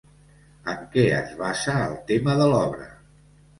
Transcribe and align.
En 0.73 0.79
què 0.95 1.03
es 1.17 1.35
basa 1.43 1.77
el 1.91 1.95
tema 2.11 2.37
de 2.43 2.51
l'obra? 2.55 2.91